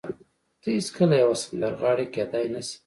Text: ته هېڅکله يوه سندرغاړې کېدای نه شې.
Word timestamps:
ته 0.61 0.67
هېڅکله 0.77 1.15
يوه 1.23 1.37
سندرغاړې 1.43 2.05
کېدای 2.15 2.45
نه 2.53 2.61
شې. 2.67 2.77